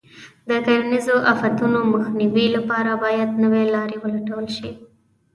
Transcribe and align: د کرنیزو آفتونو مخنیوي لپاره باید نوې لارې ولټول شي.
د 0.49 0.49
کرنیزو 0.65 1.15
آفتونو 1.33 1.79
مخنیوي 1.93 2.45
لپاره 2.55 2.91
باید 3.03 3.39
نوې 3.43 3.63
لارې 3.75 3.97
ولټول 4.03 4.45
شي. 4.57 4.71